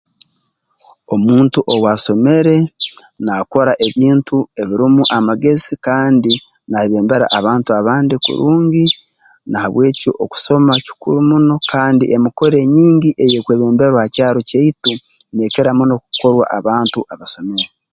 [1.13, 2.55] Omuntu owaasomere
[3.25, 6.31] naakora ebintu ebirumu amagezi kandi
[6.69, 8.85] nayebembera abantu abandi kurungi
[9.49, 14.93] na habw'ekyo okusoma kikuru muno kandi emikoro enyingi eyeekwebemberwa ha kyaro kyaitu
[15.33, 17.69] neekira muno kukorwa abantu abasomere